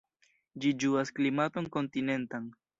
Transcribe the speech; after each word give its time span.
Ĝi 0.63 0.71
ĝuas 0.85 1.13
klimaton 1.19 1.71
kontinentan. 1.79 2.53